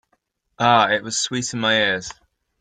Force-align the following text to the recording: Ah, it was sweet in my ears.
Ah, 0.57 0.89
it 0.91 1.03
was 1.03 1.19
sweet 1.19 1.53
in 1.53 1.59
my 1.59 1.75
ears. 1.75 2.11